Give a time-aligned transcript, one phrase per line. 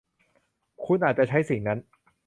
[0.83, 1.79] คุณอาจจะใช้สิ่งนั้น